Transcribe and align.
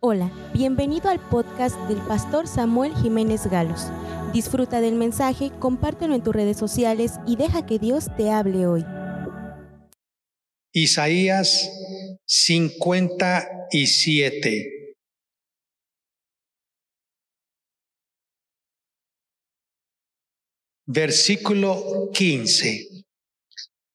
Hola, 0.00 0.30
bienvenido 0.52 1.08
al 1.08 1.26
podcast 1.30 1.74
del 1.88 1.96
pastor 2.02 2.46
Samuel 2.46 2.94
Jiménez 2.96 3.46
Galos. 3.46 3.86
Disfruta 4.34 4.82
del 4.82 4.94
mensaje, 4.94 5.50
compártelo 5.58 6.14
en 6.14 6.22
tus 6.22 6.34
redes 6.34 6.58
sociales 6.58 7.12
y 7.26 7.36
deja 7.36 7.64
que 7.64 7.78
Dios 7.78 8.08
te 8.14 8.30
hable 8.30 8.66
hoy. 8.66 8.84
Isaías 10.74 11.66
57. 12.26 14.98
Versículo 20.84 22.10
15. 22.12 23.04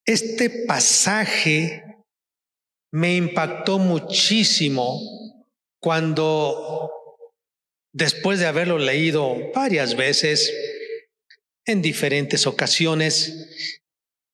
Este 0.04 0.50
pasaje 0.66 1.84
me 2.92 3.16
impactó 3.16 3.78
muchísimo 3.78 5.21
cuando 5.82 6.92
después 7.92 8.40
de 8.40 8.46
haberlo 8.46 8.78
leído 8.78 9.52
varias 9.54 9.98
veces, 9.98 10.54
en 11.66 11.82
diferentes 11.82 12.48
ocasiones, 12.48 13.50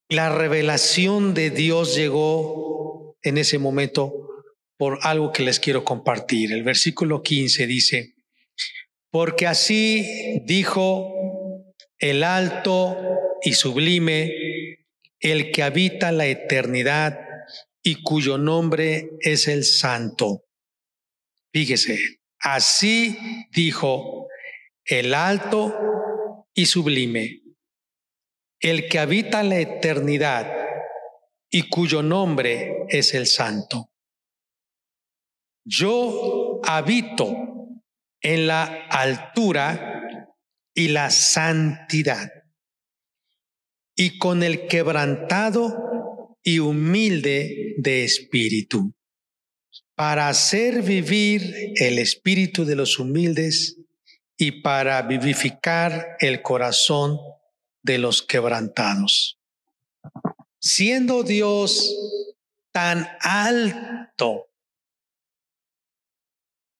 la 0.09 0.29
revelación 0.29 1.33
de 1.33 1.49
Dios 1.49 1.95
llegó 1.95 3.17
en 3.21 3.37
ese 3.37 3.57
momento 3.57 4.43
por 4.77 4.99
algo 5.01 5.31
que 5.31 5.43
les 5.43 5.59
quiero 5.59 5.83
compartir. 5.83 6.51
El 6.51 6.63
versículo 6.63 7.23
15 7.23 7.65
dice, 7.65 8.15
porque 9.09 9.47
así 9.47 10.41
dijo 10.45 11.13
el 11.97 12.23
alto 12.23 12.97
y 13.41 13.53
sublime, 13.53 14.33
el 15.19 15.51
que 15.51 15.63
habita 15.63 16.11
la 16.11 16.27
eternidad 16.27 17.19
y 17.81 18.03
cuyo 18.03 18.37
nombre 18.37 19.11
es 19.21 19.47
el 19.47 19.63
santo. 19.63 20.46
Fíjese, 21.51 21.97
así 22.39 23.17
dijo 23.51 24.27
el 24.85 25.13
alto 25.13 26.45
y 26.53 26.65
sublime, 26.65 27.43
el 28.59 28.87
que 28.89 28.99
habita 28.99 29.43
la 29.43 29.59
eternidad 29.59 30.51
y 31.49 31.69
cuyo 31.69 32.01
nombre 32.01 32.85
es 32.89 33.13
el 33.13 33.27
santo. 33.27 33.91
Yo 35.65 36.61
habito 36.63 37.35
en 38.21 38.47
la 38.47 38.87
altura 38.89 40.29
y 40.73 40.89
la 40.89 41.09
santidad, 41.09 42.29
y 43.95 44.17
con 44.17 44.43
el 44.43 44.67
quebrantado 44.67 46.37
y 46.43 46.59
humilde 46.59 47.75
de 47.77 48.03
espíritu 48.03 48.96
para 49.97 50.27
hacer 50.27 50.83
vivir 50.83 51.73
el 51.77 51.97
espíritu 51.97 52.65
de 52.65 52.75
los 52.75 52.99
humildes 52.99 53.79
y 54.37 54.61
para 54.61 55.01
vivificar 55.01 56.17
el 56.19 56.43
corazón 56.43 57.19
de 57.81 57.97
los 57.97 58.21
quebrantados. 58.21 59.39
Siendo 60.61 61.23
Dios 61.23 61.95
tan 62.71 63.09
alto 63.21 64.51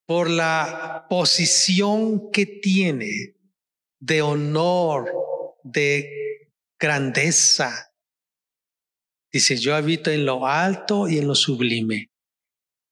por 0.06 0.30
la 0.30 1.06
posición 1.10 2.30
que 2.30 2.46
tiene 2.46 3.34
de 3.98 4.22
honor, 4.22 5.12
de 5.64 6.52
grandeza, 6.78 7.92
dice, 9.32 9.56
yo 9.56 9.74
habito 9.74 10.08
en 10.08 10.24
lo 10.24 10.46
alto 10.46 11.08
y 11.08 11.18
en 11.18 11.26
lo 11.26 11.34
sublime 11.34 12.12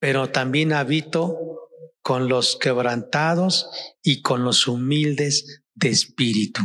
pero 0.06 0.30
también 0.30 0.72
habito 0.72 1.68
con 2.00 2.28
los 2.28 2.54
quebrantados 2.54 3.68
y 4.04 4.22
con 4.22 4.44
los 4.44 4.68
humildes 4.68 5.64
de 5.74 5.88
espíritu. 5.88 6.62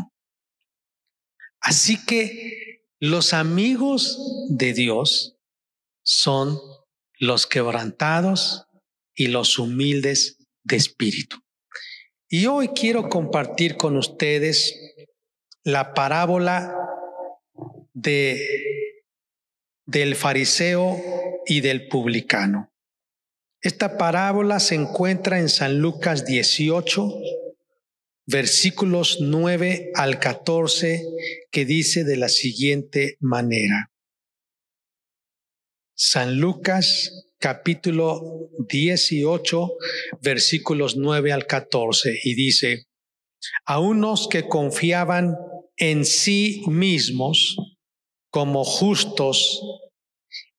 Así 1.60 2.06
que 2.06 2.84
los 3.00 3.34
amigos 3.34 4.46
de 4.50 4.74
Dios 4.74 5.40
son 6.04 6.60
los 7.18 7.48
quebrantados 7.48 8.68
y 9.16 9.30
los 9.30 9.58
humildes 9.58 10.38
de 10.62 10.76
espíritu. 10.76 11.38
Y 12.30 12.46
hoy 12.46 12.68
quiero 12.68 13.10
compartir 13.10 13.76
con 13.76 13.98
ustedes 13.98 14.80
la 15.64 15.96
parábola 15.96 16.76
de 17.94 18.40
del 19.88 20.16
fariseo 20.16 21.02
y 21.48 21.62
del 21.62 21.88
publicano. 21.88 22.71
Esta 23.64 23.96
parábola 23.96 24.60
se 24.60 24.74
encuentra 24.74 25.40
en 25.40 25.48
San 25.48 25.78
Lucas 25.80 26.26
18, 26.26 27.08
versículos 28.26 29.20
9 29.22 29.92
al 29.94 30.20
14, 30.20 31.06
que 31.52 31.66
dice 31.66 32.04
de 32.04 32.18
la 32.18 32.30
siguiente 32.30 33.18
manera. 33.20 33.92
San 35.96 36.40
Lucas 36.40 37.28
capítulo 37.38 38.50
18, 38.68 39.74
versículos 40.24 40.98
9 40.98 41.32
al 41.32 41.46
14, 41.46 42.20
y 42.24 42.34
dice, 42.34 42.88
a 43.66 43.80
unos 43.80 44.28
que 44.28 44.48
confiaban 44.48 45.36
en 45.78 46.06
sí 46.06 46.64
mismos 46.68 47.58
como 48.32 48.64
justos 48.64 49.62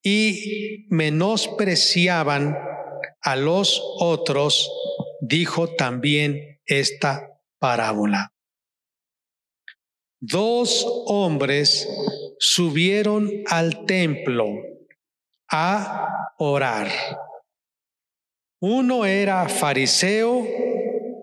y 0.04 0.86
menospreciaban 0.88 2.71
a 3.22 3.36
los 3.36 3.80
otros 3.98 4.70
dijo 5.20 5.68
también 5.68 6.60
esta 6.66 7.40
parábola. 7.58 8.32
Dos 10.20 10.84
hombres 11.06 11.88
subieron 12.38 13.30
al 13.46 13.86
templo 13.86 14.54
a 15.48 16.34
orar. 16.38 16.88
Uno 18.60 19.04
era 19.04 19.48
fariseo 19.48 20.46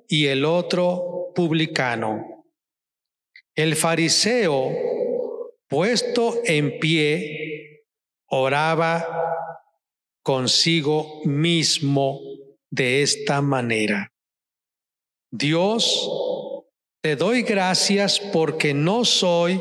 y 0.08 0.28
el 0.28 0.46
otro 0.46 1.32
publicano. 1.36 2.46
El 3.56 3.76
fariseo, 3.76 4.72
puesto 5.68 6.40
en 6.46 6.80
pie, 6.80 7.86
oraba 8.28 9.06
consigo 10.30 11.22
mismo 11.26 12.22
de 12.70 13.02
esta 13.02 13.42
manera. 13.42 14.14
Dios, 15.32 16.08
te 17.02 17.16
doy 17.16 17.42
gracias 17.42 18.20
porque 18.20 18.76
no 18.76 19.06
soy 19.06 19.60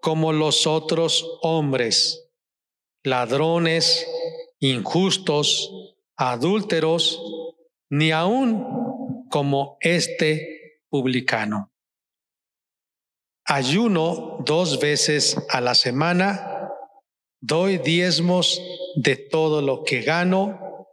como 0.00 0.32
los 0.32 0.66
otros 0.66 1.38
hombres, 1.42 2.30
ladrones, 3.04 4.06
injustos, 4.58 5.70
adúlteros, 6.16 7.22
ni 7.90 8.10
aun 8.10 9.26
como 9.28 9.76
este 9.82 10.80
publicano. 10.88 11.74
Ayuno 13.44 14.38
dos 14.46 14.80
veces 14.80 15.36
a 15.50 15.60
la 15.60 15.74
semana 15.74 16.49
doy 17.40 17.78
diezmos 17.78 18.60
de 18.96 19.16
todo 19.16 19.62
lo 19.62 19.84
que 19.84 20.02
gano, 20.02 20.86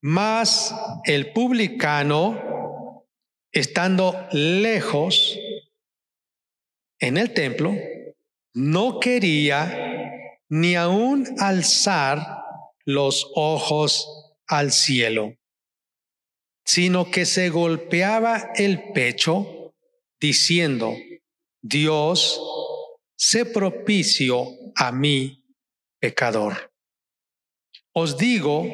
mas 0.00 0.74
el 1.04 1.32
publicano, 1.32 3.06
estando 3.52 4.28
lejos 4.32 5.38
en 7.00 7.16
el 7.16 7.32
templo, 7.32 7.74
no 8.54 9.00
quería 9.00 10.40
ni 10.48 10.76
aún 10.76 11.26
alzar 11.38 12.44
los 12.84 13.30
ojos 13.34 14.36
al 14.46 14.72
cielo, 14.72 15.36
sino 16.64 17.10
que 17.10 17.24
se 17.24 17.48
golpeaba 17.48 18.50
el 18.56 18.92
pecho 18.92 19.74
diciendo, 20.20 20.94
Dios, 21.62 22.40
sé 23.26 23.46
propicio 23.46 24.46
a 24.76 24.92
mí, 24.92 25.42
pecador. 25.98 26.70
Os 27.94 28.18
digo 28.18 28.66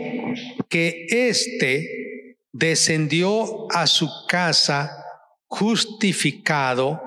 que 0.68 1.06
éste 1.08 2.36
descendió 2.52 3.70
a 3.70 3.86
su 3.86 4.08
casa 4.26 5.04
justificado 5.46 7.00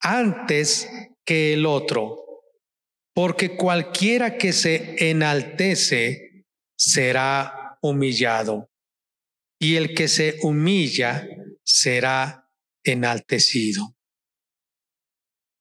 antes 0.00 0.86
que 1.24 1.54
el 1.54 1.64
otro, 1.64 2.42
porque 3.14 3.56
cualquiera 3.56 4.36
que 4.36 4.52
se 4.52 5.10
enaltece 5.10 6.44
será 6.76 7.78
humillado, 7.80 8.68
y 9.58 9.76
el 9.76 9.94
que 9.94 10.08
se 10.08 10.38
humilla 10.42 11.26
será 11.64 12.50
enaltecido. 12.84 13.95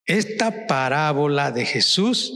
Esta 0.05 0.67
parábola 0.67 1.51
de 1.51 1.65
Jesús 1.65 2.31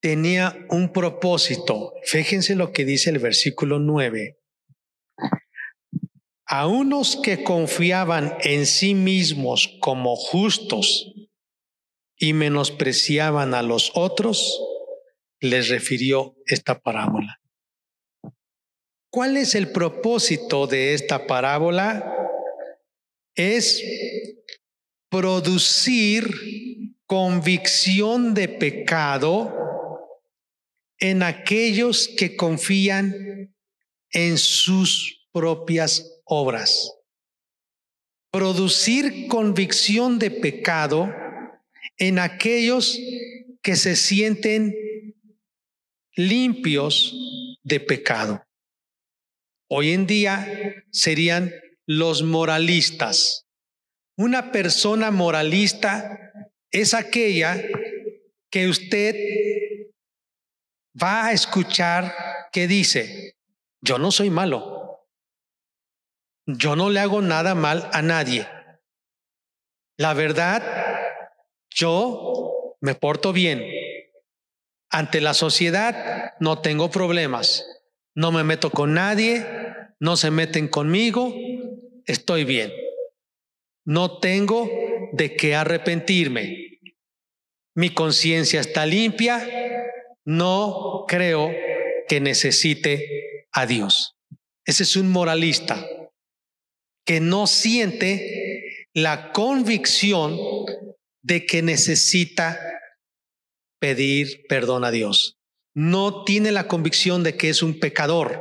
tenía 0.00 0.66
un 0.68 0.92
propósito. 0.92 1.92
Fíjense 2.02 2.56
lo 2.56 2.72
que 2.72 2.84
dice 2.84 3.10
el 3.10 3.20
versículo 3.20 3.78
9. 3.78 4.40
A 6.46 6.66
unos 6.66 7.16
que 7.22 7.44
confiaban 7.44 8.36
en 8.40 8.66
sí 8.66 8.94
mismos 8.94 9.78
como 9.80 10.16
justos 10.16 11.14
y 12.16 12.32
menospreciaban 12.32 13.54
a 13.54 13.62
los 13.62 13.92
otros, 13.94 14.60
les 15.40 15.68
refirió 15.68 16.36
esta 16.46 16.80
parábola. 16.80 17.40
¿Cuál 19.08 19.36
es 19.36 19.54
el 19.54 19.70
propósito 19.70 20.66
de 20.66 20.94
esta 20.94 21.26
parábola? 21.26 22.12
Es 23.36 23.82
producir 25.14 26.92
convicción 27.06 28.34
de 28.34 28.48
pecado 28.48 29.54
en 30.98 31.22
aquellos 31.22 32.08
que 32.16 32.34
confían 32.34 33.54
en 34.10 34.38
sus 34.38 35.28
propias 35.30 36.20
obras. 36.24 36.90
Producir 38.32 39.28
convicción 39.28 40.18
de 40.18 40.32
pecado 40.32 41.08
en 41.96 42.18
aquellos 42.18 42.98
que 43.62 43.76
se 43.76 43.94
sienten 43.94 44.74
limpios 46.16 47.56
de 47.62 47.78
pecado. 47.78 48.44
Hoy 49.68 49.92
en 49.92 50.08
día 50.08 50.84
serían 50.90 51.52
los 51.86 52.24
moralistas. 52.24 53.43
Una 54.16 54.52
persona 54.52 55.10
moralista 55.10 56.32
es 56.70 56.94
aquella 56.94 57.60
que 58.50 58.68
usted 58.68 59.16
va 61.00 61.26
a 61.26 61.32
escuchar 61.32 62.14
que 62.52 62.68
dice, 62.68 63.36
yo 63.80 63.98
no 63.98 64.12
soy 64.12 64.30
malo, 64.30 65.08
yo 66.46 66.76
no 66.76 66.90
le 66.90 67.00
hago 67.00 67.22
nada 67.22 67.56
mal 67.56 67.90
a 67.92 68.02
nadie. 68.02 68.46
La 69.96 70.14
verdad, 70.14 70.62
yo 71.70 72.76
me 72.80 72.94
porto 72.94 73.32
bien. 73.32 73.64
Ante 74.90 75.20
la 75.20 75.34
sociedad 75.34 76.34
no 76.38 76.60
tengo 76.60 76.90
problemas, 76.90 77.66
no 78.14 78.30
me 78.30 78.44
meto 78.44 78.70
con 78.70 78.94
nadie, 78.94 79.44
no 79.98 80.16
se 80.16 80.30
meten 80.30 80.68
conmigo, 80.68 81.34
estoy 82.06 82.44
bien. 82.44 82.83
No 83.84 84.18
tengo 84.18 84.70
de 85.12 85.36
qué 85.36 85.54
arrepentirme. 85.54 86.80
Mi 87.76 87.90
conciencia 87.90 88.60
está 88.60 88.86
limpia, 88.86 89.46
no 90.24 91.04
creo 91.06 91.50
que 92.08 92.20
necesite 92.20 93.46
a 93.52 93.66
Dios. 93.66 94.16
Ese 94.64 94.84
es 94.84 94.96
un 94.96 95.10
moralista 95.10 95.86
que 97.04 97.20
no 97.20 97.46
siente 97.46 98.88
la 98.94 99.32
convicción 99.32 100.38
de 101.22 101.46
que 101.46 101.62
necesita 101.62 102.58
pedir 103.80 104.46
perdón 104.48 104.84
a 104.84 104.90
Dios. 104.90 105.36
No 105.74 106.24
tiene 106.24 106.52
la 106.52 106.68
convicción 106.68 107.22
de 107.22 107.36
que 107.36 107.50
es 107.50 107.62
un 107.62 107.80
pecador. 107.80 108.40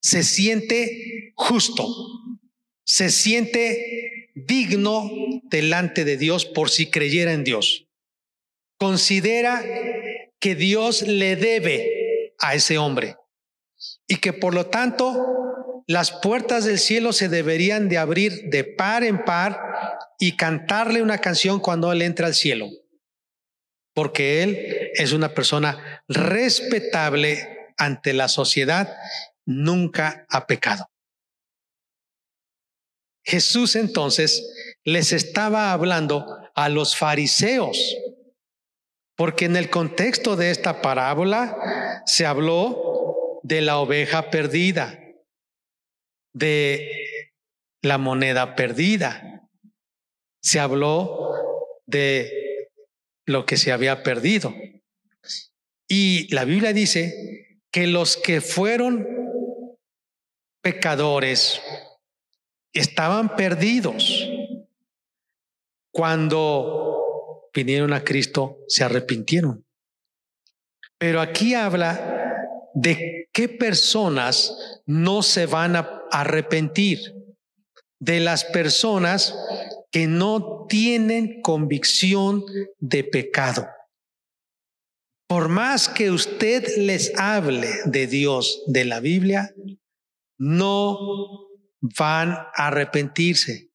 Se 0.00 0.22
siente 0.22 1.32
justo. 1.34 1.88
Se 2.84 3.10
siente 3.10 4.17
digno 4.46 5.10
delante 5.44 6.04
de 6.04 6.16
Dios 6.16 6.44
por 6.46 6.70
si 6.70 6.90
creyera 6.90 7.32
en 7.32 7.44
Dios. 7.44 7.86
Considera 8.78 9.62
que 10.38 10.54
Dios 10.54 11.02
le 11.02 11.36
debe 11.36 12.34
a 12.38 12.54
ese 12.54 12.78
hombre 12.78 13.16
y 14.06 14.16
que 14.16 14.32
por 14.32 14.54
lo 14.54 14.66
tanto 14.66 15.82
las 15.86 16.12
puertas 16.12 16.64
del 16.64 16.78
cielo 16.78 17.12
se 17.12 17.28
deberían 17.28 17.88
de 17.88 17.98
abrir 17.98 18.50
de 18.50 18.64
par 18.64 19.04
en 19.04 19.24
par 19.24 19.60
y 20.18 20.36
cantarle 20.36 21.02
una 21.02 21.18
canción 21.18 21.60
cuando 21.60 21.90
él 21.92 22.02
entra 22.02 22.26
al 22.26 22.34
cielo, 22.34 22.68
porque 23.94 24.42
él 24.42 24.90
es 24.94 25.12
una 25.12 25.32
persona 25.34 26.02
respetable 26.08 27.72
ante 27.78 28.12
la 28.12 28.28
sociedad, 28.28 28.94
nunca 29.46 30.26
ha 30.28 30.46
pecado. 30.46 30.90
Jesús 33.28 33.76
entonces 33.76 34.74
les 34.84 35.12
estaba 35.12 35.72
hablando 35.72 36.24
a 36.54 36.70
los 36.70 36.96
fariseos 36.96 37.94
porque 39.18 39.44
en 39.44 39.56
el 39.56 39.68
contexto 39.68 40.34
de 40.34 40.50
esta 40.50 40.80
parábola 40.80 42.02
se 42.06 42.24
habló 42.24 43.40
de 43.42 43.60
la 43.60 43.80
oveja 43.80 44.30
perdida, 44.30 44.98
de 46.32 46.90
la 47.82 47.98
moneda 47.98 48.54
perdida. 48.54 49.46
Se 50.42 50.58
habló 50.58 51.34
de 51.84 52.70
lo 53.26 53.44
que 53.44 53.58
se 53.58 53.72
había 53.72 54.02
perdido. 54.02 54.54
Y 55.86 56.32
la 56.32 56.44
Biblia 56.44 56.72
dice 56.72 57.60
que 57.70 57.86
los 57.88 58.16
que 58.16 58.40
fueron 58.40 59.06
pecadores 60.62 61.60
estaban 62.72 63.36
perdidos 63.36 64.28
cuando 65.90 67.48
vinieron 67.54 67.92
a 67.92 68.04
Cristo 68.04 68.58
se 68.68 68.84
arrepintieron. 68.84 69.64
Pero 70.98 71.20
aquí 71.20 71.54
habla 71.54 72.44
de 72.74 73.28
qué 73.32 73.48
personas 73.48 74.82
no 74.86 75.22
se 75.22 75.46
van 75.46 75.76
a 75.76 76.02
arrepentir, 76.10 77.14
de 78.00 78.20
las 78.20 78.44
personas 78.44 79.34
que 79.90 80.06
no 80.06 80.66
tienen 80.68 81.42
convicción 81.42 82.44
de 82.78 83.04
pecado. 83.04 83.68
Por 85.28 85.48
más 85.48 85.88
que 85.88 86.10
usted 86.10 86.64
les 86.78 87.12
hable 87.18 87.68
de 87.84 88.06
Dios, 88.06 88.62
de 88.66 88.84
la 88.84 89.00
Biblia, 89.00 89.52
no 90.38 91.47
van 91.80 92.32
a 92.32 92.66
arrepentirse 92.66 93.70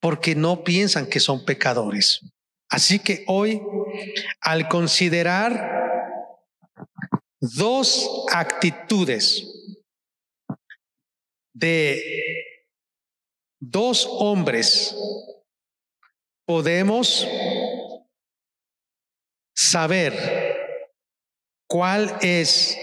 porque 0.00 0.34
no 0.34 0.62
piensan 0.64 1.08
que 1.08 1.20
son 1.20 1.44
pecadores. 1.44 2.20
Así 2.70 2.98
que 2.98 3.24
hoy, 3.26 3.60
al 4.40 4.68
considerar 4.68 5.78
dos 7.40 8.26
actitudes 8.32 9.46
de 11.54 12.02
dos 13.60 14.06
hombres, 14.08 14.94
podemos 16.46 17.26
saber 19.56 20.56
cuál 21.66 22.16
es 22.20 22.78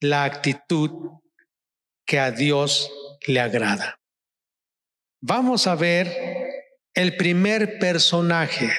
la 0.00 0.24
actitud 0.24 0.90
que 2.06 2.18
a 2.18 2.30
Dios 2.30 2.90
le 3.26 3.40
agrada. 3.40 3.97
Vamos 5.20 5.66
a 5.66 5.74
ver 5.74 6.06
el 6.94 7.16
primer 7.16 7.78
personaje 7.78 8.70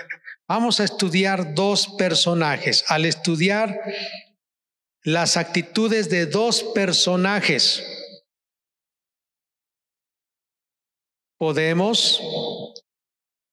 Vamos 0.49 0.79
a 0.79 0.83
estudiar 0.83 1.53
dos 1.53 1.89
personajes. 1.95 2.83
Al 2.87 3.05
estudiar 3.05 3.79
las 5.03 5.37
actitudes 5.37 6.09
de 6.09 6.25
dos 6.25 6.63
personajes, 6.73 7.83
podemos 11.37 12.19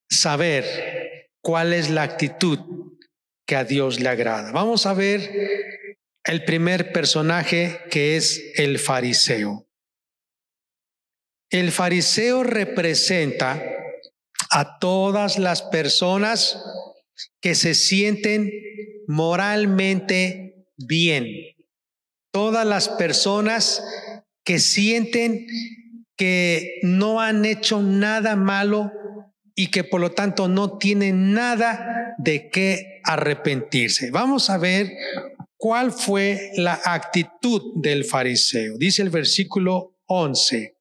saber 0.08 1.28
cuál 1.42 1.74
es 1.74 1.90
la 1.90 2.02
actitud 2.02 2.60
que 3.46 3.56
a 3.56 3.64
Dios 3.64 4.00
le 4.00 4.08
agrada. 4.08 4.50
Vamos 4.52 4.86
a 4.86 4.94
ver 4.94 5.98
el 6.24 6.44
primer 6.46 6.92
personaje 6.92 7.78
que 7.90 8.16
es 8.16 8.42
el 8.54 8.78
fariseo. 8.78 9.65
El 11.50 11.70
fariseo 11.70 12.42
representa 12.42 13.62
a 14.50 14.78
todas 14.78 15.38
las 15.38 15.62
personas 15.62 16.62
que 17.40 17.54
se 17.54 17.74
sienten 17.74 18.50
moralmente 19.06 20.66
bien. 20.76 21.26
Todas 22.32 22.66
las 22.66 22.88
personas 22.88 23.82
que 24.44 24.58
sienten 24.58 25.46
que 26.16 26.78
no 26.82 27.20
han 27.20 27.44
hecho 27.44 27.82
nada 27.82 28.36
malo 28.36 28.90
y 29.54 29.70
que 29.70 29.84
por 29.84 30.00
lo 30.00 30.12
tanto 30.12 30.48
no 30.48 30.78
tienen 30.78 31.32
nada 31.32 32.14
de 32.18 32.50
qué 32.50 33.00
arrepentirse. 33.04 34.10
Vamos 34.10 34.50
a 34.50 34.58
ver 34.58 34.90
cuál 35.56 35.92
fue 35.92 36.52
la 36.56 36.80
actitud 36.84 37.62
del 37.76 38.04
fariseo. 38.04 38.76
Dice 38.78 39.02
el 39.02 39.10
versículo 39.10 39.96
11. 40.06 40.75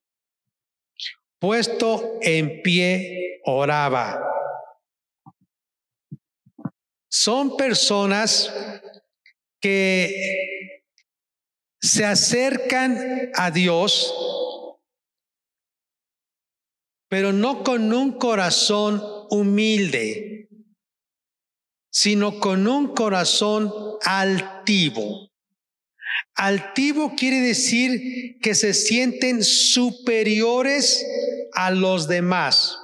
Puesto 1.45 2.17
en 2.23 2.63
pie, 2.63 3.39
oraba 3.45 4.19
son 7.07 7.55
personas 7.55 8.51
que 9.61 10.81
se 11.79 12.03
acercan 12.03 13.29
a 13.35 13.51
Dios, 13.51 14.11
pero 17.09 17.31
no 17.31 17.63
con 17.63 17.93
un 17.93 18.17
corazón 18.17 19.03
humilde, 19.29 20.49
sino 21.91 22.39
con 22.39 22.67
un 22.67 22.95
corazón 22.95 23.71
altivo. 24.03 25.29
Altivo 26.35 27.15
quiere 27.15 27.39
decir 27.39 28.39
que 28.41 28.55
se 28.55 28.73
sienten 28.73 29.43
superiores 29.43 31.05
a 31.53 31.71
los 31.71 32.07
demás. 32.07 32.77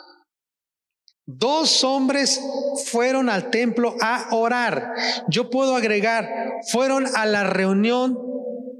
Dos 1.25 1.83
hombres 1.83 2.41
fueron 2.85 3.29
al 3.29 3.51
templo 3.51 3.95
a 4.01 4.29
orar. 4.31 4.93
Yo 5.27 5.49
puedo 5.49 5.75
agregar, 5.75 6.29
fueron 6.71 7.05
a 7.15 7.25
la 7.25 7.43
reunión 7.43 8.17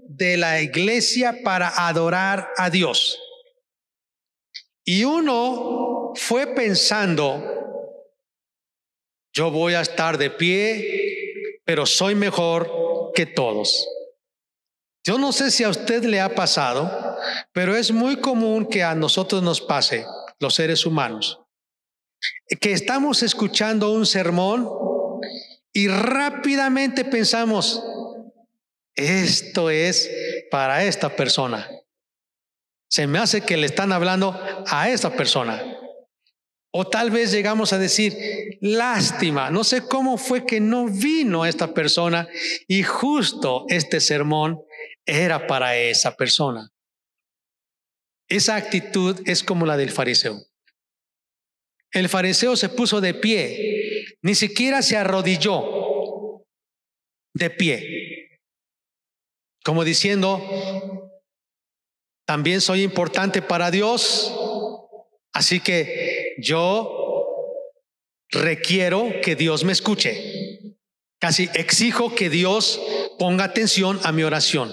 de 0.08 0.38
la 0.38 0.62
iglesia 0.62 1.40
para 1.44 1.88
adorar 1.88 2.50
a 2.58 2.70
Dios. 2.70 3.20
Y 4.84 5.04
uno 5.04 6.14
fue 6.16 6.48
pensando, 6.48 7.42
yo 9.34 9.52
voy 9.52 9.74
a 9.74 9.82
estar 9.82 10.18
de 10.18 10.30
pie, 10.30 11.60
pero 11.64 11.86
soy 11.86 12.16
mejor 12.16 13.12
que 13.14 13.26
todos. 13.26 13.88
Yo 15.04 15.18
no 15.18 15.32
sé 15.32 15.50
si 15.50 15.64
a 15.64 15.70
usted 15.70 16.04
le 16.04 16.22
ha 16.22 16.36
pasado, 16.36 17.18
pero 17.54 17.76
es 17.76 17.92
muy 17.92 18.18
común 18.18 18.68
que 18.68 18.84
a 18.84 18.94
nosotros 18.94 19.42
nos 19.42 19.60
pase, 19.60 20.06
los 20.40 20.54
seres 20.54 20.86
humanos, 20.86 21.40
que 22.60 22.72
estamos 22.74 23.24
escuchando 23.24 23.92
un 23.92 24.06
sermón 24.06 24.70
y 25.74 25.88
rápidamente 25.88 27.04
pensamos, 27.06 27.82
esto 28.96 29.70
es 29.70 30.10
para 30.52 30.84
esta 30.84 31.16
persona. 31.16 31.68
Se 32.90 33.08
me 33.08 33.20
hace 33.20 33.42
que 33.42 33.58
le 33.58 33.66
están 33.66 33.92
hablando 33.92 34.40
a 34.68 34.90
esta 34.90 35.16
persona. 35.16 35.64
O 36.74 36.88
tal 36.88 37.12
vez 37.12 37.32
llegamos 37.32 37.74
a 37.74 37.78
decir, 37.78 38.18
lástima, 38.62 39.50
no 39.50 39.64
sé 39.64 39.88
cómo 39.88 40.18
fue 40.18 40.46
que 40.46 40.60
no 40.62 40.88
vino 40.88 41.46
esta 41.46 41.74
persona 41.74 42.28
y 42.68 42.84
justo 42.84 43.66
este 43.68 44.00
sermón 44.00 44.62
era 45.06 45.48
para 45.48 45.78
esa 45.78 46.16
persona. 46.16 46.72
Esa 48.28 48.56
actitud 48.56 49.20
es 49.26 49.44
como 49.44 49.66
la 49.66 49.78
del 49.78 49.92
fariseo. 49.92 50.40
El 51.92 52.08
fariseo 52.08 52.56
se 52.56 52.70
puso 52.70 53.02
de 53.02 53.14
pie, 53.14 54.18
ni 54.22 54.36
siquiera 54.36 54.82
se 54.82 54.96
arrodilló 54.96 56.46
de 57.34 57.50
pie, 57.50 58.40
como 59.64 59.84
diciendo, 59.84 61.12
también 62.26 62.62
soy 62.62 62.84
importante 62.84 63.42
para 63.42 63.70
Dios, 63.72 64.34
así 65.34 65.60
que 65.60 66.36
yo 66.40 66.98
requiero 68.30 69.12
que 69.22 69.36
Dios 69.36 69.64
me 69.64 69.74
escuche. 69.74 70.78
Casi 71.20 71.50
exijo 71.54 72.16
que 72.16 72.30
Dios 72.30 72.82
ponga 73.20 73.44
atención 73.44 74.00
a 74.04 74.12
mi 74.12 74.24
oración. 74.24 74.72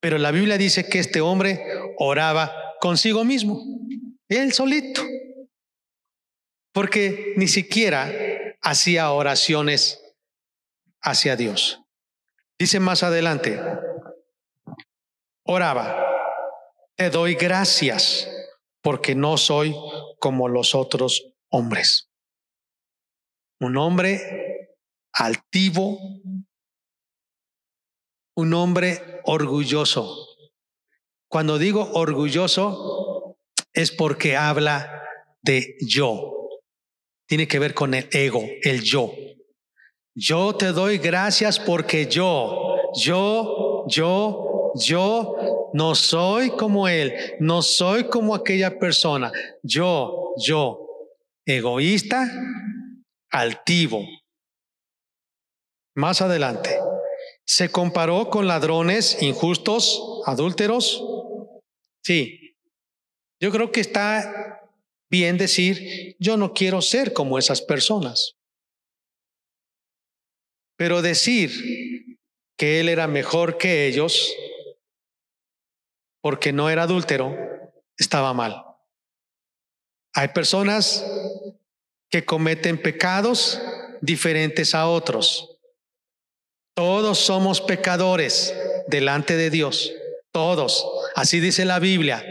Pero 0.00 0.18
la 0.18 0.30
Biblia 0.30 0.58
dice 0.58 0.88
que 0.88 0.98
este 0.98 1.20
hombre 1.20 1.64
oraba 1.98 2.52
consigo 2.80 3.24
mismo, 3.24 3.62
él 4.28 4.52
solito, 4.52 5.02
porque 6.72 7.34
ni 7.36 7.48
siquiera 7.48 8.10
hacía 8.60 9.10
oraciones 9.10 10.02
hacia 11.00 11.36
Dios. 11.36 11.80
Dice 12.58 12.80
más 12.80 13.02
adelante, 13.02 13.60
oraba, 15.44 16.04
te 16.96 17.10
doy 17.10 17.34
gracias 17.34 18.28
porque 18.82 19.14
no 19.14 19.36
soy 19.36 19.74
como 20.18 20.48
los 20.48 20.74
otros 20.74 21.32
hombres. 21.50 22.08
Un 23.60 23.76
hombre 23.76 24.66
altivo, 25.12 25.98
un 28.36 28.54
hombre 28.54 29.20
orgulloso. 29.24 30.28
Cuando 31.28 31.58
digo 31.58 31.90
orgulloso 31.94 33.36
es 33.72 33.90
porque 33.90 34.36
habla 34.36 35.02
de 35.42 35.76
yo. 35.80 36.32
Tiene 37.26 37.48
que 37.48 37.58
ver 37.58 37.74
con 37.74 37.94
el 37.94 38.08
ego, 38.12 38.44
el 38.62 38.82
yo. 38.82 39.12
Yo 40.14 40.54
te 40.54 40.66
doy 40.66 40.98
gracias 40.98 41.58
porque 41.58 42.06
yo, 42.06 42.76
yo, 42.94 43.84
yo, 43.88 44.72
yo 44.74 45.70
no 45.72 45.94
soy 45.94 46.50
como 46.50 46.88
él, 46.88 47.12
no 47.40 47.62
soy 47.62 48.04
como 48.04 48.34
aquella 48.34 48.78
persona. 48.78 49.32
Yo, 49.62 50.34
yo, 50.38 50.86
egoísta, 51.44 52.30
altivo. 53.30 54.06
Más 55.94 56.20
adelante, 56.20 56.78
se 57.46 57.70
comparó 57.70 58.28
con 58.28 58.46
ladrones 58.46 59.22
injustos, 59.22 60.02
adúlteros. 60.26 61.02
Sí, 62.02 62.56
yo 63.40 63.50
creo 63.52 63.70
que 63.70 63.80
está 63.80 64.62
bien 65.08 65.38
decir, 65.38 66.16
yo 66.18 66.36
no 66.36 66.52
quiero 66.52 66.82
ser 66.82 67.12
como 67.12 67.38
esas 67.38 67.62
personas. 67.62 68.36
Pero 70.76 71.02
decir 71.02 72.18
que 72.58 72.80
él 72.80 72.88
era 72.88 73.06
mejor 73.06 73.58
que 73.58 73.86
ellos, 73.86 74.34
porque 76.20 76.52
no 76.52 76.68
era 76.68 76.82
adúltero, 76.82 77.34
estaba 77.96 78.34
mal. 78.34 78.64
Hay 80.14 80.28
personas 80.28 81.04
que 82.10 82.24
cometen 82.24 82.80
pecados 82.80 83.60
diferentes 84.00 84.74
a 84.74 84.88
otros. 84.88 85.55
Todos 86.76 87.16
somos 87.20 87.62
pecadores 87.62 88.54
delante 88.86 89.38
de 89.38 89.48
Dios. 89.48 89.94
Todos. 90.30 90.86
Así 91.14 91.40
dice 91.40 91.64
la 91.64 91.78
Biblia. 91.78 92.22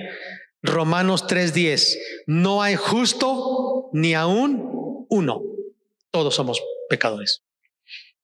Romanos 0.62 1.26
3:10. 1.26 1.98
No 2.28 2.62
hay 2.62 2.76
justo 2.76 3.90
ni 3.92 4.14
aún 4.14 5.08
uno. 5.10 5.42
Todos 6.12 6.36
somos 6.36 6.62
pecadores. 6.88 7.42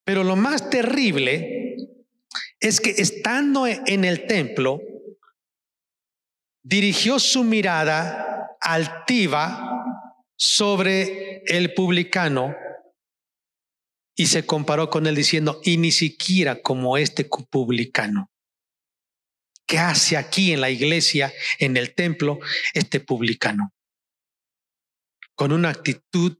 Pero 0.03 0.23
lo 0.23 0.35
más 0.35 0.69
terrible 0.69 1.75
es 2.59 2.79
que 2.79 2.91
estando 2.91 3.65
en 3.65 4.05
el 4.05 4.27
templo, 4.27 4.79
dirigió 6.61 7.17
su 7.17 7.43
mirada 7.43 8.57
altiva 8.59 9.83
sobre 10.35 11.41
el 11.47 11.73
publicano 11.73 12.55
y 14.15 14.27
se 14.27 14.45
comparó 14.45 14.89
con 14.89 15.07
él 15.07 15.15
diciendo, 15.15 15.61
y 15.63 15.77
ni 15.77 15.91
siquiera 15.91 16.61
como 16.61 16.97
este 16.97 17.25
publicano. 17.25 18.29
¿Qué 19.65 19.77
hace 19.77 20.17
aquí 20.17 20.51
en 20.51 20.61
la 20.61 20.69
iglesia, 20.69 21.33
en 21.59 21.77
el 21.77 21.95
templo, 21.95 22.39
este 22.73 22.99
publicano? 22.99 23.73
Con 25.35 25.53
una 25.53 25.69
actitud 25.69 26.37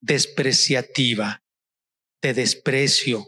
despreciativa, 0.00 1.42
de 2.22 2.34
desprecio, 2.34 3.26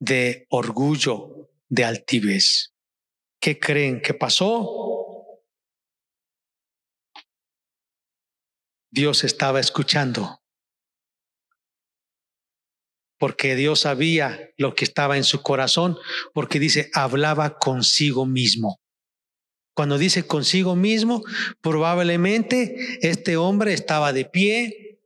de 0.00 0.46
orgullo, 0.48 1.50
de 1.68 1.84
altivez. 1.84 2.72
¿Qué 3.40 3.58
creen 3.58 4.00
que 4.00 4.14
pasó? 4.14 4.82
Dios 8.90 9.24
estaba 9.24 9.58
escuchando 9.58 10.41
porque 13.22 13.54
Dios 13.54 13.82
sabía 13.82 14.50
lo 14.56 14.74
que 14.74 14.84
estaba 14.84 15.16
en 15.16 15.22
su 15.22 15.42
corazón, 15.42 15.96
porque 16.34 16.58
dice, 16.58 16.90
hablaba 16.92 17.56
consigo 17.60 18.26
mismo. 18.26 18.80
Cuando 19.76 19.96
dice 19.96 20.26
consigo 20.26 20.74
mismo, 20.74 21.22
probablemente 21.60 22.74
este 23.00 23.36
hombre 23.36 23.74
estaba 23.74 24.12
de 24.12 24.24
pie, 24.24 24.98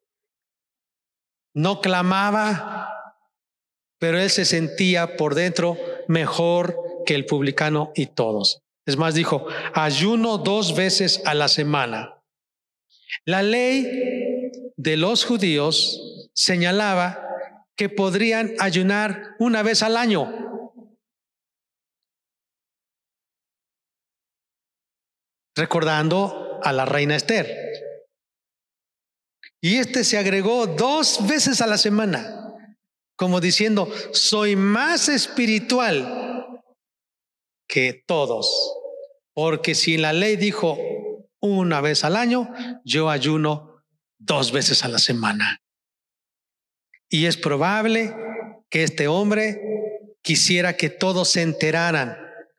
no 1.54 1.82
clamaba, 1.82 2.88
pero 3.98 4.18
él 4.18 4.30
se 4.30 4.46
sentía 4.46 5.18
por 5.18 5.34
dentro 5.34 5.76
mejor 6.08 6.74
que 7.04 7.16
el 7.16 7.26
publicano 7.26 7.92
y 7.94 8.06
todos. 8.06 8.62
Es 8.86 8.96
más, 8.96 9.14
dijo, 9.14 9.46
ayuno 9.74 10.38
dos 10.38 10.74
veces 10.74 11.20
a 11.26 11.34
la 11.34 11.48
semana. 11.48 12.14
La 13.26 13.42
ley 13.42 13.86
de 14.78 14.96
los 14.96 15.26
judíos 15.26 16.30
señalaba 16.32 17.25
que 17.76 17.88
podrían 17.88 18.54
ayunar 18.58 19.36
una 19.38 19.62
vez 19.62 19.82
al 19.82 19.96
año. 19.96 20.32
Recordando 25.54 26.60
a 26.62 26.72
la 26.72 26.84
reina 26.84 27.16
Esther. 27.16 27.46
Y 29.60 29.76
este 29.76 30.04
se 30.04 30.18
agregó 30.18 30.66
dos 30.66 31.26
veces 31.26 31.60
a 31.60 31.66
la 31.66 31.78
semana. 31.78 32.32
como 33.18 33.40
diciendo, 33.40 33.90
soy 34.12 34.56
más 34.56 35.08
espiritual 35.08 36.62
que 37.66 38.04
todos. 38.06 38.46
Porque 39.32 39.74
si 39.74 39.96
la 39.96 40.12
ley 40.12 40.36
dijo 40.36 40.78
una 41.40 41.80
vez 41.80 42.04
al 42.04 42.14
año, 42.16 42.52
yo 42.84 43.08
ayuno 43.08 43.82
dos 44.18 44.52
veces 44.52 44.84
a 44.84 44.88
la 44.88 44.98
semana. 44.98 45.62
Y 47.08 47.26
es 47.26 47.36
probable 47.36 48.14
que 48.68 48.82
este 48.82 49.08
hombre 49.08 49.60
quisiera 50.22 50.76
que 50.76 50.90
todos 50.90 51.30
se 51.30 51.42
enteraran 51.42 52.18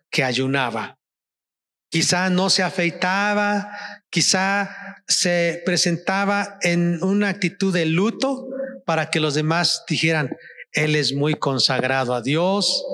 que 0.09 0.23
ayunaba. 0.23 0.97
Quizá 1.89 2.29
no 2.29 2.49
se 2.49 2.63
afeitaba, 2.63 3.71
quizá 4.09 5.03
se 5.07 5.61
presentaba 5.65 6.57
en 6.61 7.03
una 7.03 7.29
actitud 7.29 7.73
de 7.73 7.85
luto 7.85 8.47
para 8.85 9.09
que 9.09 9.19
los 9.19 9.35
demás 9.35 9.83
dijeran, 9.87 10.35
él 10.71 10.95
es 10.95 11.13
muy 11.13 11.35
consagrado 11.35 12.13
a 12.13 12.21
Dios, 12.21 12.85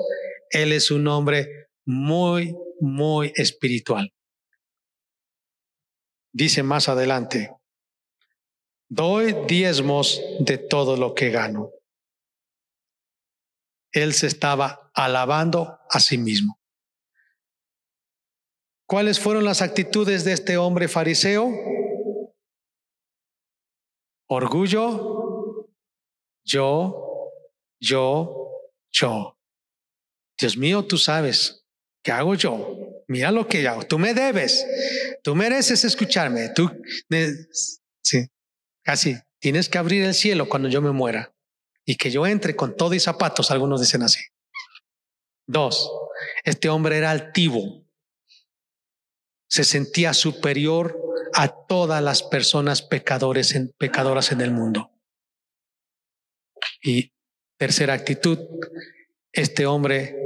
él 0.50 0.72
es 0.72 0.90
un 0.90 1.06
hombre 1.08 1.68
muy, 1.84 2.54
muy 2.80 3.32
espiritual. 3.36 4.12
Dice 6.32 6.62
más 6.62 6.88
adelante, 6.88 7.52
doy 8.94 9.34
diezmos 9.46 10.22
de 10.38 10.58
todo 10.58 10.96
lo 10.96 11.14
que 11.14 11.30
gano. 11.30 11.70
Él 13.92 14.14
se 14.14 14.26
estaba 14.26 14.90
alabando 14.94 15.78
a 15.90 16.00
sí 16.00 16.18
mismo. 16.18 16.58
¿Cuáles 18.86 19.18
fueron 19.18 19.44
las 19.44 19.62
actitudes 19.62 20.24
de 20.24 20.32
este 20.32 20.56
hombre 20.56 20.88
fariseo? 20.88 21.50
Orgullo, 24.28 25.68
yo, 26.44 27.30
yo, 27.80 28.50
yo. 28.92 29.38
Dios 30.38 30.56
mío, 30.56 30.84
tú 30.84 30.98
sabes, 30.98 31.64
¿qué 32.02 32.12
hago 32.12 32.34
yo? 32.34 32.76
Mira 33.08 33.30
lo 33.30 33.46
que 33.46 33.66
hago. 33.66 33.84
Tú 33.86 33.98
me 33.98 34.14
debes. 34.14 34.64
Tú 35.22 35.34
mereces 35.34 35.84
escucharme. 35.84 36.50
Tú, 36.50 36.70
casi. 38.84 39.16
Tienes 39.40 39.68
que 39.68 39.78
abrir 39.78 40.04
el 40.04 40.14
cielo 40.14 40.48
cuando 40.48 40.68
yo 40.68 40.80
me 40.80 40.92
muera 40.92 41.34
y 41.84 41.96
que 41.96 42.10
yo 42.10 42.26
entre 42.26 42.56
con 42.56 42.76
todo 42.76 42.94
y 42.94 43.00
zapatos. 43.00 43.50
Algunos 43.50 43.80
dicen 43.80 44.02
así. 44.02 44.20
Dos, 45.46 45.90
este 46.44 46.68
hombre 46.68 46.96
era 46.96 47.10
altivo 47.10 47.84
se 49.54 49.62
sentía 49.62 50.12
superior 50.14 51.00
a 51.32 51.46
todas 51.46 52.02
las 52.02 52.24
personas 52.24 52.82
pecadores 52.82 53.54
en, 53.54 53.72
pecadoras 53.78 54.32
en 54.32 54.40
el 54.40 54.50
mundo. 54.50 54.90
Y 56.82 57.12
tercera 57.56 57.94
actitud, 57.94 58.36
este 59.30 59.66
hombre 59.66 60.16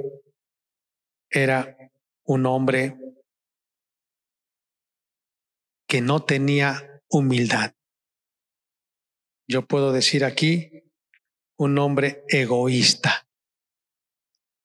era 1.28 1.76
un 2.24 2.46
hombre 2.46 2.96
que 5.86 6.00
no 6.00 6.24
tenía 6.24 7.02
humildad. 7.10 7.74
Yo 9.48 9.66
puedo 9.66 9.92
decir 9.92 10.24
aquí 10.24 10.84
un 11.58 11.78
hombre 11.78 12.24
egoísta. 12.28 13.26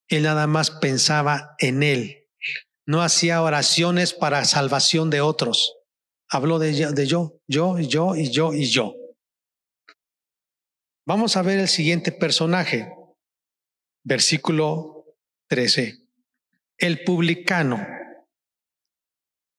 Él 0.08 0.24
nada 0.24 0.46
más 0.46 0.70
pensaba 0.70 1.56
en 1.58 1.82
él, 1.82 2.28
no 2.86 3.00
hacía 3.00 3.42
oraciones 3.42 4.12
para 4.12 4.44
salvación 4.44 5.08
de 5.08 5.22
otros. 5.22 5.78
Habló 6.28 6.58
de, 6.58 6.92
de 6.92 7.06
yo, 7.06 7.40
yo, 7.48 7.78
yo 7.78 8.14
y 8.16 8.30
yo 8.30 8.52
y 8.52 8.66
yo. 8.66 8.94
Vamos 11.06 11.36
a 11.36 11.42
ver 11.42 11.58
el 11.58 11.68
siguiente 11.68 12.12
personaje, 12.12 12.94
versículo 14.04 15.16
13. 15.48 16.06
El 16.78 17.04
publicano. 17.04 17.86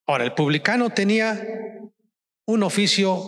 Ahora, 0.07 0.25
el 0.25 0.35
publicano 0.35 0.91
tenía 0.91 1.43
un 2.47 2.63
oficio 2.63 3.27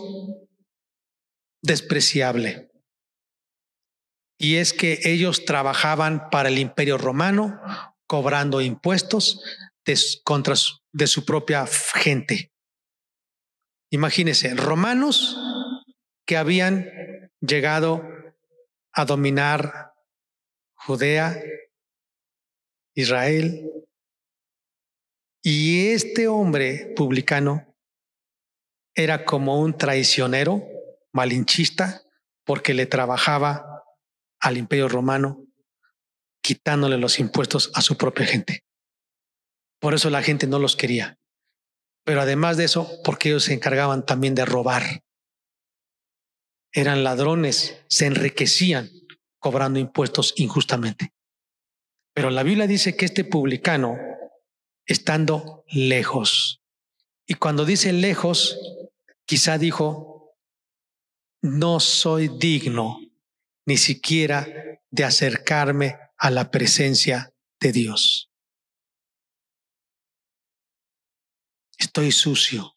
despreciable. 1.62 2.70
Y 4.38 4.56
es 4.56 4.72
que 4.72 5.00
ellos 5.04 5.44
trabajaban 5.44 6.30
para 6.30 6.48
el 6.48 6.58
imperio 6.58 6.96
romano, 6.96 7.60
cobrando 8.06 8.60
impuestos, 8.60 9.42
de, 9.84 9.98
contra 10.22 10.54
su, 10.54 10.78
de 10.92 11.06
su 11.06 11.24
propia 11.24 11.66
gente. 11.66 12.52
Imagínense, 13.90 14.54
romanos 14.54 15.36
que 16.26 16.36
habían 16.36 16.90
llegado 17.40 18.02
a 18.92 19.04
dominar 19.04 19.94
Judea, 20.74 21.42
Israel, 22.94 23.78
y 25.42 25.88
este 25.88 26.28
hombre 26.28 26.92
publicano 26.94 27.74
era 28.94 29.24
como 29.24 29.60
un 29.60 29.76
traicionero, 29.76 30.66
malinchista, 31.12 32.02
porque 32.44 32.74
le 32.74 32.86
trabajaba 32.86 33.84
al 34.40 34.56
imperio 34.56 34.88
romano, 34.88 35.44
quitándole 36.42 36.96
los 36.96 37.18
impuestos 37.18 37.70
a 37.74 37.82
su 37.82 37.96
propia 37.96 38.26
gente. 38.26 38.64
Por 39.80 39.94
eso 39.94 40.10
la 40.10 40.22
gente 40.22 40.46
no 40.46 40.58
los 40.58 40.76
quería. 40.76 41.18
Pero 42.04 42.22
además 42.22 42.56
de 42.56 42.64
eso, 42.64 42.90
porque 43.04 43.28
ellos 43.28 43.44
se 43.44 43.54
encargaban 43.54 44.06
también 44.06 44.34
de 44.34 44.44
robar. 44.44 45.02
Eran 46.72 47.04
ladrones, 47.04 47.84
se 47.88 48.06
enriquecían 48.06 48.90
cobrando 49.38 49.78
impuestos 49.78 50.34
injustamente. 50.36 51.12
Pero 52.14 52.30
la 52.30 52.42
Biblia 52.42 52.66
dice 52.66 52.96
que 52.96 53.04
este 53.04 53.24
publicano, 53.24 53.98
estando 54.86 55.64
lejos, 55.68 56.62
y 57.30 57.34
cuando 57.34 57.66
dice 57.66 57.92
lejos, 57.92 58.58
quizá 59.26 59.58
dijo, 59.58 60.17
no 61.42 61.80
soy 61.80 62.28
digno 62.38 62.98
ni 63.66 63.76
siquiera 63.76 64.46
de 64.90 65.04
acercarme 65.04 65.98
a 66.16 66.30
la 66.30 66.50
presencia 66.50 67.32
de 67.60 67.72
Dios. 67.72 68.28
estoy 71.78 72.12
sucio, 72.12 72.76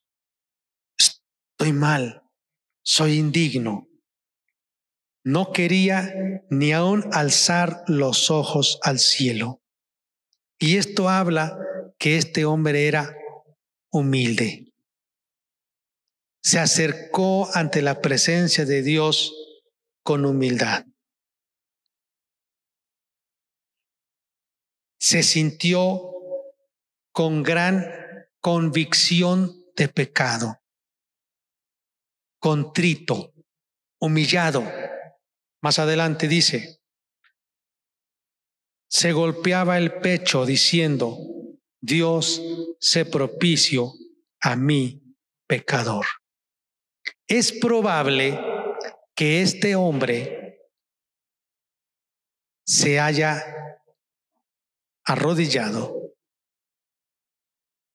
estoy 0.97 1.73
mal, 1.73 2.23
soy 2.83 3.17
indigno. 3.17 3.87
No 5.23 5.51
quería 5.51 6.13
ni 6.49 6.71
aún 6.71 7.07
alzar 7.11 7.83
los 7.87 8.31
ojos 8.31 8.79
al 8.81 8.99
cielo. 8.99 9.61
Y 10.59 10.77
esto 10.77 11.09
habla 11.09 11.57
que 11.99 12.17
este 12.17 12.45
hombre 12.45 12.87
era 12.87 13.15
humilde. 13.91 14.70
Se 16.43 16.59
acercó 16.59 17.49
ante 17.53 17.81
la 17.81 18.01
presencia 18.01 18.65
de 18.65 18.81
Dios 18.81 19.33
con 20.03 20.25
humildad. 20.25 20.85
Se 24.99 25.23
sintió 25.23 26.11
con 27.11 27.43
gran 27.43 27.85
convicción 28.39 29.65
de 29.75 29.87
pecado, 29.87 30.61
contrito, 32.39 33.33
humillado. 33.99 34.63
Más 35.61 35.79
adelante 35.79 36.27
dice, 36.27 36.81
se 38.89 39.13
golpeaba 39.13 39.77
el 39.77 39.99
pecho 40.01 40.45
diciendo, 40.45 41.17
Dios 41.79 42.41
se 42.79 43.05
propicio 43.05 43.93
a 44.41 44.55
mí, 44.55 45.01
pecador. 45.47 46.05
Es 47.27 47.51
probable 47.51 48.39
que 49.15 49.41
este 49.41 49.75
hombre 49.75 50.69
se 52.65 52.99
haya 52.99 53.43
arrodillado 55.05 56.01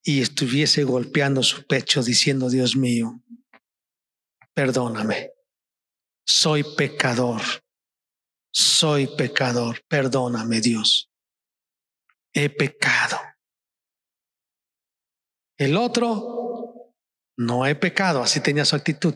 y 0.05 0.21
estuviese 0.21 0.85
golpeando 0.85 1.43
su 1.43 1.67
pecho 1.67 2.03
diciendo, 2.03 2.49
Dios 2.49 2.77
mío, 2.77 3.21
perdóname, 4.55 5.33
soy 6.25 6.63
pecador, 6.77 7.43
soy 8.53 9.09
pecador, 9.17 9.85
perdóname 9.89 10.61
Dios, 10.61 11.11
he 12.33 12.51
pecado. 12.51 13.19
El 15.59 15.77
otro, 15.77 16.46
no 17.37 17.67
he 17.67 17.75
pecado, 17.75 18.23
así 18.23 18.41
tenía 18.41 18.65
su 18.65 18.77
actitud. 18.77 19.15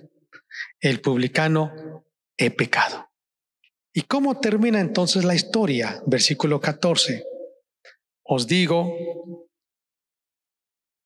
El 0.81 1.01
publicano, 1.01 2.05
he 2.37 2.51
pecado. 2.51 3.11
¿Y 3.93 4.03
cómo 4.03 4.41
termina 4.41 4.81
entonces 4.81 5.25
la 5.25 5.35
historia? 5.35 6.03
Versículo 6.07 6.61
14. 6.61 7.25
Os 8.25 8.47
digo 8.47 8.95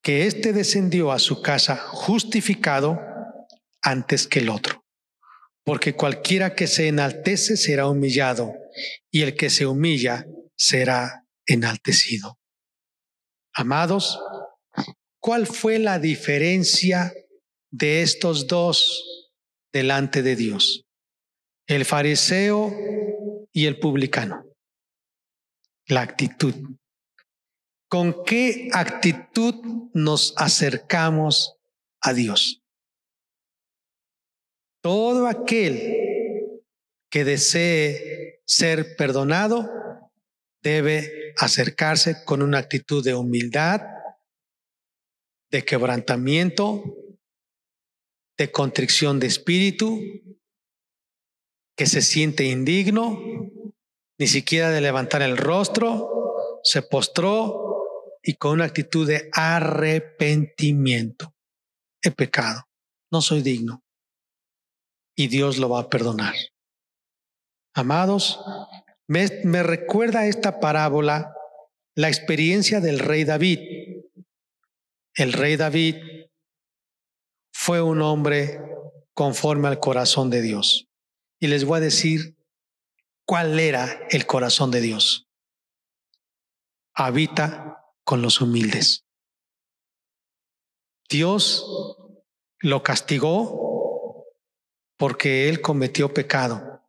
que 0.03 0.27
éste 0.27 0.53
descendió 0.53 1.13
a 1.13 1.19
su 1.19 1.41
casa 1.41 1.77
justificado 1.77 3.01
antes 3.81 4.27
que 4.27 4.41
el 4.41 4.51
otro. 4.51 4.85
Porque 5.65 5.95
cualquiera 5.95 6.55
que 6.55 6.67
se 6.67 6.89
enaltece 6.89 7.57
será 7.57 7.89
humillado, 7.89 8.53
y 9.11 9.23
el 9.23 9.35
que 9.35 9.49
se 9.49 9.67
humilla 9.67 10.27
será 10.57 11.25
enaltecido. 11.47 12.39
Amados, 13.55 14.21
¿cuál 15.25 15.47
fue 15.47 15.79
la 15.79 15.99
diferencia 15.99 17.15
de 17.71 18.03
estos 18.03 18.47
dos 18.47 19.33
delante 19.73 20.23
de 20.23 20.37
Dios? 20.37 20.85
El 21.67 21.87
fariseo 21.87 22.71
y 23.51 23.65
el 23.65 23.79
publicano. 23.79 24.45
La 25.87 26.03
actitud. 26.03 26.55
¿Con 27.89 28.23
qué 28.25 28.69
actitud 28.75 29.55
nos 29.95 30.35
acercamos 30.37 31.57
a 32.03 32.13
Dios? 32.13 32.61
Todo 34.83 35.27
aquel 35.27 36.61
que 37.11 37.25
desee 37.25 38.43
ser 38.45 38.95
perdonado 38.97 39.71
debe 40.63 41.33
acercarse 41.39 42.25
con 42.27 42.43
una 42.43 42.59
actitud 42.59 43.03
de 43.03 43.15
humildad, 43.15 43.81
de 45.51 45.65
quebrantamiento, 45.65 46.83
de 48.37 48.51
contrición 48.51 49.21
de 49.21 49.27
espíritu, 49.27 50.01
que 51.77 51.87
se 51.87 52.03
siente 52.03 52.45
indigno, 52.45 53.21
ni 54.19 54.27
siquiera 54.27 54.71
de 54.71 54.81
levantar 54.81 55.23
el 55.23 55.37
rostro, 55.37 56.11
se 56.63 56.83
postró 56.83 58.19
y 58.23 58.35
con 58.35 58.53
una 58.53 58.65
actitud 58.65 59.07
de 59.07 59.29
arrepentimiento. 59.33 61.35
He 62.03 62.11
pecado, 62.11 62.69
no 63.11 63.21
soy 63.21 63.43
digno 63.43 63.83
y 65.17 65.29
Dios 65.29 65.59
lo 65.59 65.69
va 65.69 65.81
a 65.81 65.89
perdonar. 65.89 66.35
Amados, 67.75 68.41
me, 69.07 69.29
me 69.45 69.63
recuerda 69.63 70.27
esta 70.27 70.61
parábola 70.61 71.35
la 71.97 72.09
experiencia 72.09 72.81
del 72.81 72.99
rey 72.99 73.25
David. 73.25 73.59
El 75.15 75.33
rey 75.33 75.57
David 75.57 75.97
fue 77.53 77.81
un 77.81 78.03
hombre 78.03 78.61
conforme 79.15 79.69
al 79.69 79.79
corazón 79.79 80.29
de 80.29 80.43
Dios. 80.43 80.89
Y 81.39 81.47
les 81.47 81.65
voy 81.65 81.79
a 81.79 81.81
decir 81.81 82.37
cuál 83.25 83.59
era 83.61 84.07
el 84.11 84.27
corazón 84.27 84.71
de 84.71 84.81
Dios. 84.81 85.29
Habita 86.95 87.85
con 88.03 88.23
los 88.23 88.41
humildes. 88.41 89.05
Dios 91.09 91.65
lo 92.59 92.83
castigó 92.83 94.27
porque 94.97 95.49
él 95.49 95.61
cometió 95.61 96.13
pecado 96.13 96.83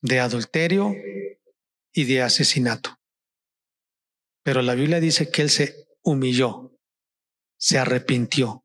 de 0.00 0.20
adulterio 0.20 0.94
y 1.92 2.04
de 2.04 2.22
asesinato. 2.22 2.98
Pero 4.42 4.62
la 4.62 4.74
Biblia 4.74 5.00
dice 5.00 5.30
que 5.30 5.42
él 5.42 5.50
se 5.50 5.87
humilló, 6.02 6.78
se 7.56 7.78
arrepintió, 7.78 8.64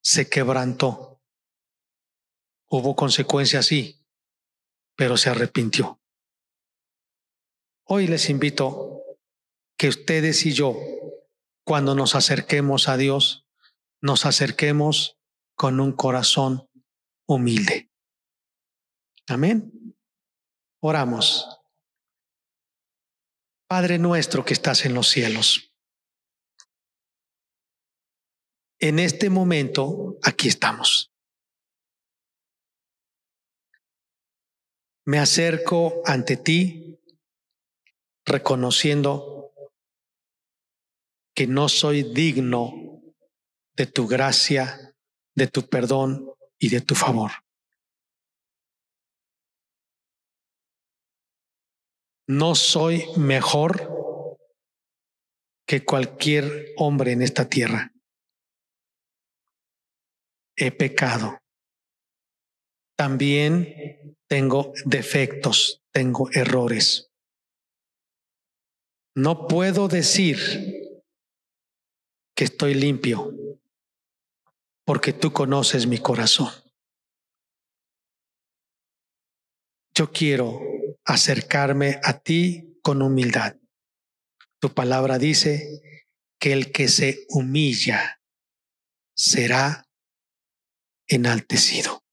se 0.00 0.28
quebrantó. 0.28 1.22
Hubo 2.70 2.96
consecuencias, 2.96 3.66
sí, 3.66 4.04
pero 4.96 5.16
se 5.16 5.30
arrepintió. 5.30 6.00
Hoy 7.84 8.06
les 8.06 8.28
invito 8.28 9.02
que 9.78 9.88
ustedes 9.88 10.44
y 10.44 10.52
yo, 10.52 10.76
cuando 11.64 11.94
nos 11.94 12.14
acerquemos 12.14 12.88
a 12.88 12.96
Dios, 12.96 13.46
nos 14.00 14.26
acerquemos 14.26 15.18
con 15.54 15.80
un 15.80 15.92
corazón 15.92 16.68
humilde. 17.26 17.90
Amén. 19.26 19.96
Oramos. 20.80 21.46
Padre 23.68 23.98
nuestro 23.98 24.44
que 24.44 24.54
estás 24.54 24.86
en 24.86 24.94
los 24.94 25.08
cielos. 25.08 25.67
En 28.80 29.00
este 29.00 29.28
momento, 29.28 30.18
aquí 30.22 30.46
estamos. 30.46 31.10
Me 35.04 35.18
acerco 35.18 36.00
ante 36.04 36.36
ti 36.36 37.00
reconociendo 38.24 39.52
que 41.34 41.48
no 41.48 41.68
soy 41.68 42.04
digno 42.04 43.02
de 43.76 43.86
tu 43.86 44.06
gracia, 44.06 44.94
de 45.34 45.48
tu 45.48 45.68
perdón 45.68 46.32
y 46.58 46.68
de 46.68 46.80
tu 46.80 46.94
favor. 46.94 47.32
No 52.28 52.54
soy 52.54 53.06
mejor 53.16 54.36
que 55.66 55.84
cualquier 55.84 56.74
hombre 56.76 57.12
en 57.12 57.22
esta 57.22 57.48
tierra. 57.48 57.92
He 60.58 60.72
pecado. 60.72 61.38
También 62.96 64.16
tengo 64.28 64.72
defectos, 64.84 65.82
tengo 65.92 66.30
errores. 66.32 67.12
No 69.14 69.46
puedo 69.46 69.88
decir 69.88 70.38
que 72.36 72.44
estoy 72.44 72.74
limpio 72.74 73.32
porque 74.84 75.12
tú 75.12 75.32
conoces 75.32 75.86
mi 75.86 75.98
corazón. 75.98 76.52
Yo 79.94 80.12
quiero 80.12 80.60
acercarme 81.04 82.00
a 82.02 82.20
ti 82.20 82.78
con 82.82 83.02
humildad. 83.02 83.56
Tu 84.60 84.72
palabra 84.72 85.18
dice 85.18 85.82
que 86.40 86.52
el 86.52 86.72
que 86.72 86.88
se 86.88 87.26
humilla 87.28 88.20
será 89.16 89.87
enaltecido. 91.08 92.04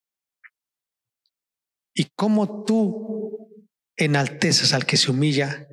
Y 1.94 2.06
como 2.16 2.66
tú 2.66 3.72
enalteces 3.96 4.74
al 4.74 4.86
que 4.86 4.98
se 4.98 5.12
humilla, 5.12 5.68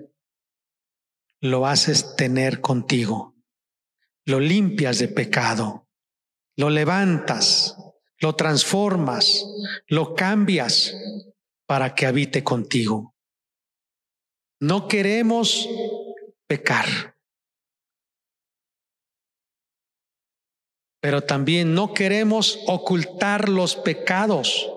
lo 1.41 1.67
haces 1.67 2.15
tener 2.15 2.61
contigo, 2.61 3.35
lo 4.25 4.39
limpias 4.39 4.99
de 4.99 5.09
pecado, 5.09 5.89
lo 6.57 6.71
levantas, 6.71 7.77
lo 8.19 8.37
transformas, 8.37 9.45
lo 9.89 10.15
cambias 10.15 10.95
para 11.67 11.95
que 11.95 12.07
habite 12.07 12.45
contigo. 12.45 13.17
No 14.61 14.87
queremos 14.87 15.69
pecar, 16.47 17.12
pero 21.03 21.25
también 21.25 21.75
no 21.75 21.95
queremos 21.95 22.61
ocultar 22.69 23.49
los 23.49 23.75
pecados. 23.75 24.71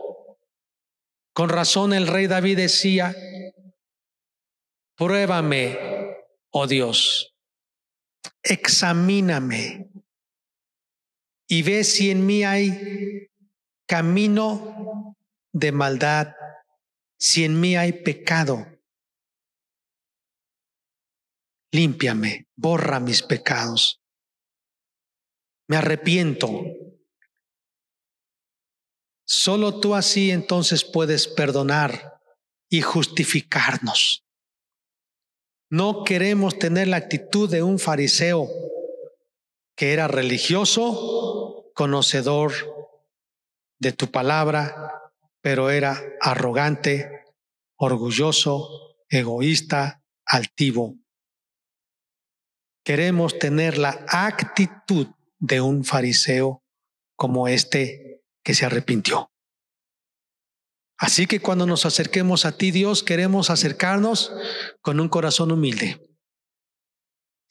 Con 1.36 1.50
razón 1.50 1.94
el 1.94 2.08
rey 2.08 2.26
David 2.26 2.58
decía, 2.58 3.16
pruébame, 4.96 5.78
oh 6.50 6.66
Dios, 6.66 7.36
examíname 8.42 9.92
y 11.48 11.62
ve 11.62 11.84
si 11.84 12.10
en 12.10 12.26
mí 12.26 12.44
hay 12.44 13.30
camino 13.88 15.16
de 15.54 15.72
maldad, 15.72 16.34
si 17.20 17.44
en 17.44 17.62
mí 17.62 17.76
hay 17.76 17.94
pecado. 18.02 18.66
Límpiame, 21.72 22.48
borra 22.56 23.00
mis 23.00 23.22
pecados. 23.22 24.02
Me 25.68 25.78
arrepiento. 25.78 26.64
Solo 29.26 29.80
tú 29.80 29.96
así 29.96 30.30
entonces 30.32 30.84
puedes 30.84 31.28
perdonar 31.28 32.22
y 32.70 32.82
justificarnos. 32.82 34.24
No 35.72 36.04
queremos 36.04 36.60
tener 36.60 36.88
la 36.88 36.98
actitud 36.98 37.50
de 37.50 37.64
un 37.64 37.80
fariseo 37.80 38.48
que 39.76 39.94
era 39.94 40.08
religioso, 40.08 41.72
conocedor 41.74 42.54
de 43.80 43.92
tu 43.92 44.10
palabra, 44.12 45.12
pero 45.42 45.70
era 45.70 46.02
arrogante, 46.22 47.26
orgulloso, 47.76 48.96
egoísta, 49.10 50.04
altivo. 50.26 50.96
Queremos 52.84 53.38
tener 53.40 53.78
la 53.78 54.06
actitud 54.08 55.08
de 55.46 55.62
un 55.62 55.84
fariseo 55.84 56.64
como 57.16 57.48
este 57.48 58.22
que 58.44 58.54
se 58.54 58.66
arrepintió. 58.66 59.32
Así 60.98 61.28
que 61.28 61.40
cuando 61.40 61.66
nos 61.66 61.86
acerquemos 61.86 62.46
a 62.46 62.58
ti, 62.58 62.72
Dios, 62.72 63.04
queremos 63.04 63.50
acercarnos 63.50 64.32
con 64.82 65.00
un 65.00 65.10
corazón 65.10 65.52
humilde 65.52 66.00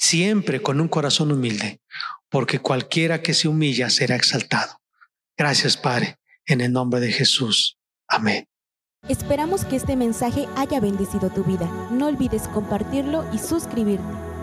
siempre 0.04 0.62
con 0.62 0.80
un 0.80 0.88
corazón 0.88 1.33
humilde, 1.33 1.80
porque 2.28 2.59
cualquiera 2.59 3.22
que 3.22 3.35
se 3.35 3.48
humilla 3.48 3.90
será 3.90 4.16
exaltado. 4.16 4.80
Gracias, 5.37 5.76
Padre, 5.76 6.18
en 6.46 6.61
el 6.61 6.72
nombre 6.72 7.00
de 7.00 7.12
Jesús. 7.12 7.78
Amén. 8.09 8.46
Esperamos 9.09 9.64
que 9.64 9.76
este 9.76 9.96
mensaje 9.96 10.46
haya 10.57 10.80
bendecido 10.80 11.30
tu 11.30 11.44
vida. 11.44 11.66
No 11.90 12.07
olvides 12.07 12.48
compartirlo 12.48 13.24
y 13.33 13.38
suscribirte. 13.38 14.34